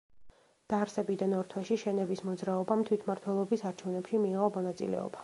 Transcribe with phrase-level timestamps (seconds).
[0.73, 5.17] დაარსებიდან ორ თვეში შენების მოძრაობამ თვითმართველობის არჩევნებში მიიღო მონაწილეობა.